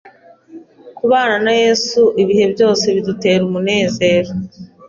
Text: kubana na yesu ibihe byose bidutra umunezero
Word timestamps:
kubana 0.97 1.35
na 1.45 1.53
yesu 1.61 2.01
ibihe 2.21 2.45
byose 2.53 2.85
bidutra 2.95 3.33
umunezero 3.47 4.31